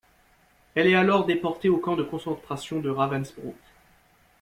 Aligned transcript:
Elle 0.73 0.87
est 0.87 0.95
alors 0.95 1.27
déportée 1.27 1.69
au 1.69 1.77
camp 1.77 1.95
de 1.95 2.01
concentration 2.01 2.79
de 2.79 2.89
Ravensbrück. 2.89 3.53